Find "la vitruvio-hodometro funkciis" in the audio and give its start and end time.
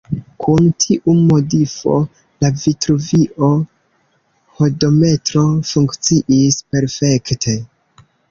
2.45-6.59